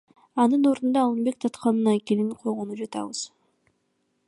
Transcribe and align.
Анын 0.43 0.63
ордуна 0.69 0.99
Алымбек 1.05 1.37
датканын 1.43 1.91
айкелин 1.93 2.33
койгону 2.41 2.81
жатабыз. 2.83 3.23